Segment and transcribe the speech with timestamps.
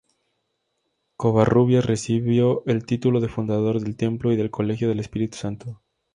[1.15, 5.79] Covarrubias recibió el título de fundador del Templo y del Colegio del Espíritu Santo.